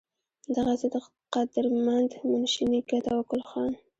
دغسې 0.55 0.87
د 0.93 0.95
قدرمند 1.33 2.11
منشي 2.29 2.63
نيکۀ 2.71 2.97
توکل 3.05 3.41
خان 3.49 3.71